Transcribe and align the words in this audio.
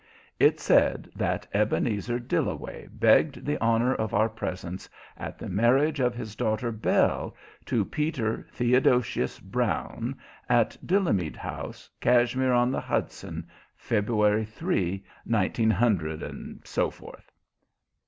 It 0.39 0.59
said 0.59 1.11
that 1.15 1.45
Ebenezer 1.53 2.17
Dillaway 2.17 2.87
begged 2.91 3.45
the 3.45 3.59
honor 3.61 3.93
of 3.93 4.15
our 4.15 4.29
presence 4.29 4.89
at 5.15 5.37
the 5.37 5.47
marriage 5.47 5.99
of 5.99 6.15
his 6.15 6.35
daughter, 6.35 6.71
Belle, 6.71 7.35
to 7.67 7.85
Peter 7.85 8.47
Theodosius 8.51 9.39
Brown, 9.39 10.17
at 10.49 10.75
Dillamead 10.87 11.35
House, 11.35 11.87
Cashmere 11.99 12.51
on 12.51 12.71
the 12.71 12.81
Hudson, 12.81 13.45
February 13.75 14.43
three, 14.43 15.05
nineteen 15.23 15.69
hundred 15.69 16.23
and 16.23 16.61
so 16.65 16.89
forth. 16.89 17.31